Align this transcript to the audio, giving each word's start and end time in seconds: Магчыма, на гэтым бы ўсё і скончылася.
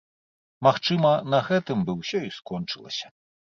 Магчыма, 0.67 1.11
на 1.35 1.43
гэтым 1.51 1.85
бы 1.91 1.97
ўсё 2.01 2.25
і 2.31 2.35
скончылася. 2.41 3.15